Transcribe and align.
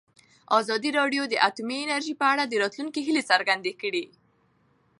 ازادي 0.59 0.89
راډیو 0.99 1.23
د 1.27 1.33
اټومي 1.47 1.77
انرژي 1.81 2.13
په 2.19 2.25
اړه 2.31 2.43
د 2.47 2.53
راتلونکي 2.63 2.99
هیلې 3.07 3.23
څرګندې 3.31 3.73
کړې. 3.81 4.05